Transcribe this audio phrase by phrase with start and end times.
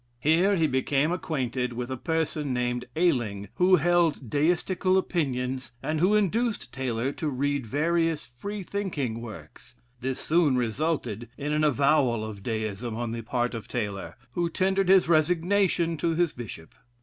[0.19, 6.15] Here he became acquainted with a person named Ayling who held Deistical opinions, and who
[6.15, 12.41] induced Taylor to read various Free thinking works; this soon resulted in an avowal of
[12.41, 16.73] Deism on the part of Taylor, who tendered his resignation to his Bishop.